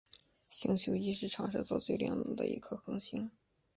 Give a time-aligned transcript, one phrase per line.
[0.49, 3.29] 星宿一是长蛇座最亮的一颗恒星。